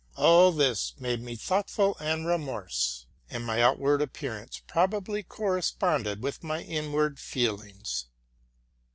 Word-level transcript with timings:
All 0.15 0.51
this 0.51 0.95
made 0.99 1.21
me 1.21 1.35
thoughtful 1.35 1.95
and 1.99 2.23
morose, 2.23 3.05
and 3.29 3.45
my 3.45 3.61
outward 3.61 4.01
appearance 4.01 4.63
probably 4.65 5.21
corresponded 5.21 6.23
with 6.23 6.43
my 6.43 6.61
inward 6.63 7.19
feelings. 7.19 8.07